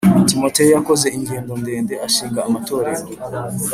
Timoteyo 0.29 0.69
yakoze 0.77 1.07
ingendo 1.17 1.53
ndende 1.61 1.93
ashinga 2.07 2.39
amatorero 2.47 3.05